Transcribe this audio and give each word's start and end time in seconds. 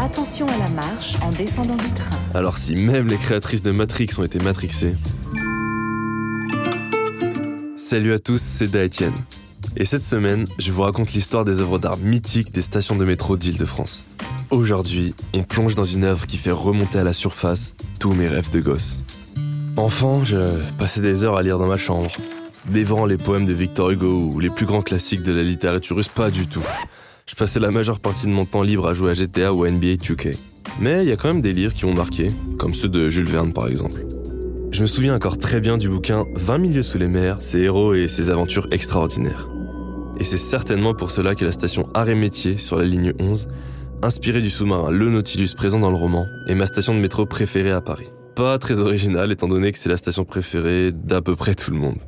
Attention 0.00 0.46
à 0.46 0.56
la 0.58 0.68
marche 0.68 1.14
en 1.22 1.30
descendant 1.30 1.74
du 1.74 1.90
train. 1.90 2.16
Alors 2.32 2.56
si 2.56 2.76
même 2.76 3.08
les 3.08 3.16
créatrices 3.16 3.62
de 3.62 3.72
Matrix 3.72 4.10
ont 4.16 4.22
été 4.22 4.38
matrixées. 4.38 4.94
Salut 7.76 8.12
à 8.12 8.20
tous, 8.20 8.40
c'est 8.40 8.72
Etienne. 8.76 9.14
Et 9.76 9.84
cette 9.84 10.04
semaine, 10.04 10.46
je 10.60 10.70
vous 10.70 10.82
raconte 10.82 11.14
l'histoire 11.14 11.44
des 11.44 11.58
œuvres 11.58 11.80
d'art 11.80 11.96
mythiques 11.96 12.52
des 12.52 12.62
stations 12.62 12.94
de 12.94 13.04
métro 13.04 13.36
d'Île-de-France. 13.36 14.04
Aujourd'hui, 14.50 15.14
on 15.34 15.42
plonge 15.42 15.74
dans 15.74 15.84
une 15.84 16.04
œuvre 16.04 16.28
qui 16.28 16.36
fait 16.36 16.52
remonter 16.52 17.00
à 17.00 17.04
la 17.04 17.12
surface 17.12 17.74
tous 17.98 18.12
mes 18.12 18.28
rêves 18.28 18.52
de 18.52 18.60
gosse. 18.60 19.00
Enfant, 19.76 20.24
je 20.24 20.60
passais 20.78 21.00
des 21.00 21.24
heures 21.24 21.36
à 21.36 21.42
lire 21.42 21.58
dans 21.58 21.66
ma 21.66 21.76
chambre, 21.76 22.10
dévorant 22.66 23.06
les 23.06 23.16
poèmes 23.18 23.46
de 23.46 23.52
Victor 23.52 23.90
Hugo 23.90 24.30
ou 24.32 24.38
les 24.38 24.50
plus 24.50 24.66
grands 24.66 24.82
classiques 24.82 25.24
de 25.24 25.32
la 25.32 25.42
littérature 25.42 25.96
russe, 25.96 26.08
pas 26.08 26.30
du 26.30 26.46
tout. 26.46 26.64
Je 27.28 27.34
passais 27.34 27.60
la 27.60 27.70
majeure 27.70 28.00
partie 28.00 28.26
de 28.26 28.32
mon 28.32 28.46
temps 28.46 28.62
libre 28.62 28.88
à 28.88 28.94
jouer 28.94 29.10
à 29.10 29.14
GTA 29.14 29.52
ou 29.52 29.66
NBA 29.66 29.96
2K. 29.96 30.38
Mais 30.80 31.02
il 31.02 31.10
y 31.10 31.12
a 31.12 31.16
quand 31.16 31.28
même 31.28 31.42
des 31.42 31.52
livres 31.52 31.74
qui 31.74 31.84
m'ont 31.84 31.92
marqué, 31.92 32.30
comme 32.58 32.72
ceux 32.72 32.88
de 32.88 33.10
Jules 33.10 33.28
Verne 33.28 33.52
par 33.52 33.68
exemple. 33.68 34.00
Je 34.70 34.80
me 34.80 34.86
souviens 34.86 35.14
encore 35.14 35.36
très 35.36 35.60
bien 35.60 35.76
du 35.76 35.90
bouquin 35.90 36.24
20 36.36 36.56
milieux 36.56 36.82
sous 36.82 36.96
les 36.96 37.06
mers, 37.06 37.42
ses 37.42 37.58
héros 37.58 37.92
et 37.92 38.08
ses 38.08 38.30
aventures 38.30 38.66
extraordinaires. 38.70 39.46
Et 40.18 40.24
c'est 40.24 40.38
certainement 40.38 40.94
pour 40.94 41.10
cela 41.10 41.34
que 41.34 41.44
la 41.44 41.52
station 41.52 41.90
Arrêt 41.92 42.14
Métier 42.14 42.56
sur 42.56 42.78
la 42.78 42.84
ligne 42.84 43.12
11, 43.18 43.46
inspirée 44.00 44.40
du 44.40 44.48
sous-marin 44.48 44.90
Le 44.90 45.10
Nautilus 45.10 45.50
présent 45.54 45.80
dans 45.80 45.90
le 45.90 45.96
roman, 45.96 46.24
est 46.46 46.54
ma 46.54 46.64
station 46.64 46.94
de 46.94 46.98
métro 46.98 47.26
préférée 47.26 47.72
à 47.72 47.82
Paris. 47.82 48.08
Pas 48.36 48.58
très 48.58 48.78
original 48.78 49.30
étant 49.32 49.48
donné 49.48 49.70
que 49.70 49.78
c'est 49.78 49.90
la 49.90 49.98
station 49.98 50.24
préférée 50.24 50.92
d'à 50.92 51.20
peu 51.20 51.36
près 51.36 51.54
tout 51.54 51.72
le 51.72 51.76
monde. 51.76 51.98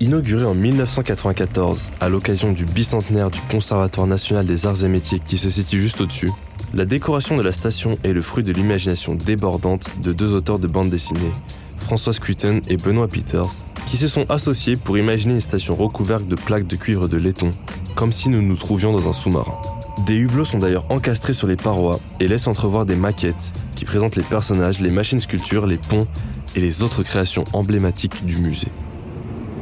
Inaugurée 0.00 0.44
en 0.44 0.54
1994 0.54 1.90
à 2.00 2.08
l'occasion 2.08 2.52
du 2.52 2.64
bicentenaire 2.64 3.30
du 3.30 3.40
Conservatoire 3.50 4.06
national 4.06 4.46
des 4.46 4.64
arts 4.64 4.84
et 4.84 4.88
métiers 4.88 5.18
qui 5.18 5.38
se 5.38 5.50
situe 5.50 5.80
juste 5.80 6.00
au-dessus, 6.00 6.30
la 6.72 6.84
décoration 6.84 7.36
de 7.36 7.42
la 7.42 7.50
station 7.50 7.98
est 8.04 8.12
le 8.12 8.22
fruit 8.22 8.44
de 8.44 8.52
l'imagination 8.52 9.16
débordante 9.16 9.90
de 10.00 10.12
deux 10.12 10.34
auteurs 10.34 10.60
de 10.60 10.68
bande 10.68 10.88
dessinée, 10.88 11.32
Françoise 11.78 12.20
Cuiten 12.20 12.60
et 12.68 12.76
Benoît 12.76 13.08
Peters, 13.08 13.50
qui 13.86 13.96
se 13.96 14.06
sont 14.06 14.24
associés 14.30 14.76
pour 14.76 14.98
imaginer 14.98 15.34
une 15.34 15.40
station 15.40 15.74
recouverte 15.74 16.28
de 16.28 16.36
plaques 16.36 16.68
de 16.68 16.76
cuivre 16.76 17.08
de 17.08 17.16
laiton, 17.16 17.50
comme 17.96 18.12
si 18.12 18.28
nous 18.28 18.40
nous 18.40 18.56
trouvions 18.56 18.92
dans 18.92 19.08
un 19.08 19.12
sous-marin. 19.12 19.58
Des 20.06 20.16
hublots 20.16 20.44
sont 20.44 20.60
d'ailleurs 20.60 20.86
encastrés 20.90 21.34
sur 21.34 21.48
les 21.48 21.56
parois 21.56 21.98
et 22.20 22.28
laissent 22.28 22.46
entrevoir 22.46 22.86
des 22.86 22.94
maquettes 22.94 23.52
qui 23.74 23.84
présentent 23.84 24.14
les 24.14 24.22
personnages, 24.22 24.80
les 24.80 24.92
machines 24.92 25.18
sculptures, 25.18 25.66
les 25.66 25.78
ponts 25.78 26.06
et 26.54 26.60
les 26.60 26.84
autres 26.84 27.02
créations 27.02 27.44
emblématiques 27.52 28.24
du 28.24 28.36
musée. 28.36 28.68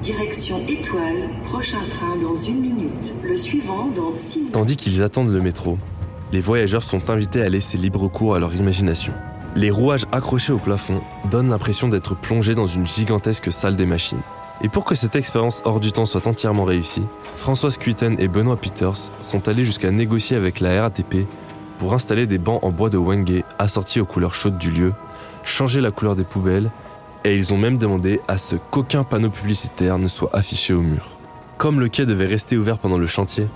Direction 0.07 0.61
étoile, 0.69 1.31
prochain 1.47 1.81
train 1.91 2.17
dans 2.17 2.37
une 2.37 2.61
minute. 2.61 3.13
Le 3.25 3.37
suivant 3.37 3.89
dans 3.89 4.15
six 4.15 4.39
minutes. 4.39 4.53
Tandis 4.53 4.77
qu'ils 4.77 5.03
attendent 5.03 5.33
le 5.33 5.41
métro, 5.41 5.79
les 6.31 6.41
voyageurs 6.41 6.85
sont 6.85 7.11
invités 7.11 7.43
à 7.43 7.49
laisser 7.49 7.77
libre 7.77 8.07
cours 8.07 8.37
à 8.37 8.39
leur 8.39 8.55
imagination. 8.55 9.13
Les 9.57 9.69
rouages 9.69 10.07
accrochés 10.13 10.53
au 10.53 10.59
plafond 10.59 11.01
donnent 11.29 11.51
l'impression 11.51 11.89
d'être 11.89 12.15
plongés 12.15 12.55
dans 12.55 12.69
une 12.69 12.87
gigantesque 12.87 13.51
salle 13.51 13.75
des 13.75 13.85
machines. 13.85 14.21
Et 14.63 14.69
pour 14.69 14.85
que 14.85 14.95
cette 14.95 15.17
expérience 15.17 15.61
hors 15.65 15.81
du 15.81 15.91
temps 15.91 16.07
soit 16.07 16.29
entièrement 16.29 16.63
réussie, 16.63 17.03
Françoise 17.39 17.77
Cuiten 17.77 18.15
et 18.21 18.29
Benoît 18.29 18.59
Peters 18.59 19.11
sont 19.23 19.49
allés 19.49 19.65
jusqu'à 19.65 19.91
négocier 19.91 20.37
avec 20.37 20.61
la 20.61 20.83
RATP 20.83 21.27
pour 21.81 21.95
installer 21.95 22.29
des 22.29 22.39
bancs 22.39 22.63
en 22.63 22.71
bois 22.71 22.91
de 22.91 22.97
Wenge 22.97 23.43
assortis 23.59 23.99
aux 23.99 24.07
couleurs 24.07 24.35
chaudes 24.35 24.59
du 24.59 24.71
lieu, 24.71 24.93
changer 25.43 25.81
la 25.81 25.91
couleur 25.91 26.15
des 26.15 26.23
poubelles 26.23 26.71
et 27.27 27.37
ils 27.37 27.53
ont 27.53 27.59
même 27.59 27.77
demandé 27.77 28.21
à 28.29 28.39
ce 28.39 28.55
qu'aucun 28.55 29.03
panneau 29.03 29.31
publicitaire 29.31 29.99
ne 29.99 30.07
soit 30.07 30.31
affiché 30.33 30.73
au 30.73 30.81
mur. 30.81 31.11
Comme 31.59 31.81
le 31.81 31.89
quai 31.89 32.07
devait 32.07 32.27
rester 32.27 32.57
ouvert 32.57 32.79
pendant 32.79 32.99
le 32.99 33.07
chantier, 33.09 33.49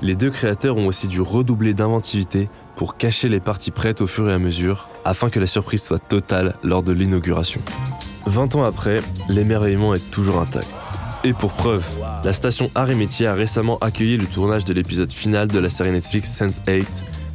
les 0.00 0.14
deux 0.14 0.30
créateurs 0.30 0.78
ont 0.78 0.86
aussi 0.86 1.08
dû 1.08 1.20
redoubler 1.20 1.74
d'inventivité 1.74 2.48
pour 2.74 2.96
cacher 2.96 3.28
les 3.28 3.38
parties 3.38 3.70
prêtes 3.70 4.00
au 4.00 4.06
fur 4.06 4.30
et 4.30 4.32
à 4.32 4.38
mesure, 4.38 4.88
afin 5.04 5.28
que 5.28 5.38
la 5.38 5.46
surprise 5.46 5.82
soit 5.82 5.98
totale 5.98 6.54
lors 6.62 6.82
de 6.82 6.92
l'inauguration. 6.92 7.60
20 8.24 8.54
ans 8.54 8.64
après, 8.64 9.02
l'émerveillement 9.28 9.94
est 9.94 10.10
toujours 10.10 10.40
intact. 10.40 10.68
Et 11.22 11.34
pour 11.34 11.52
preuve, 11.52 11.84
la 12.24 12.32
station 12.32 12.70
Métier 12.96 13.26
a 13.26 13.34
récemment 13.34 13.78
accueilli 13.80 14.16
le 14.16 14.26
tournage 14.26 14.64
de 14.64 14.72
l'épisode 14.72 15.12
final 15.12 15.48
de 15.48 15.58
la 15.58 15.68
série 15.68 15.92
Netflix 15.92 16.40
Sense8, 16.40 16.86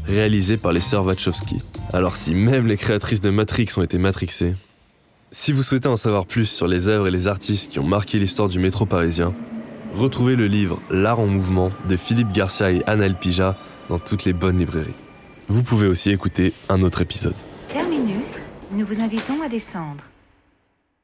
réalisé 0.08 0.58
par 0.58 0.74
les 0.74 0.82
sœurs 0.82 1.06
Wachowski. 1.06 1.60
Alors 1.94 2.16
si 2.16 2.34
même 2.34 2.66
les 2.66 2.78
créatrices 2.78 3.22
de 3.22 3.30
Matrix 3.30 3.70
ont 3.78 3.84
été 3.84 4.00
matrixées, 4.00 4.56
si 5.32 5.52
vous 5.52 5.64
souhaitez 5.64 5.88
en 5.88 5.96
savoir 5.96 6.26
plus 6.26 6.46
sur 6.46 6.68
les 6.68 6.88
œuvres 6.88 7.08
et 7.08 7.12
les 7.12 7.28
artistes 7.28 7.72
qui 7.72 7.80
ont 7.80 7.88
marqué 7.88 8.20
l'histoire 8.20 8.48
du 8.48 8.60
métro 8.60 8.86
parisien, 8.86 9.34
retrouvez 9.96 10.36
le 10.36 10.48
livre 10.48 10.82
L'art 10.90 11.20
en 11.20 11.28
mouvement 11.28 11.72
de 11.90 11.98
Philippe 11.98 12.32
Garcia 12.32 12.72
et 12.72 12.84
Anna 12.88 13.10
Pija 13.10 13.56
dans 13.90 14.00
toutes 14.00 14.26
les 14.26 14.34
bonnes 14.34 14.60
librairies. 14.60 14.94
Vous 15.50 15.64
pouvez 15.64 15.88
aussi 15.88 16.12
écouter 16.12 16.54
un 16.70 16.82
autre 16.82 17.02
épisode. 17.02 17.36
Terminus, 17.70 18.52
nous 18.72 18.86
vous 18.86 19.02
invitons 19.02 19.42
à 19.42 19.50
descendre. 19.50 20.04